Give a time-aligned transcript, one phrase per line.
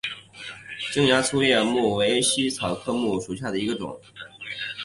[0.91, 4.01] 琼崖粗叶木为茜草科粗叶木属下的一个种。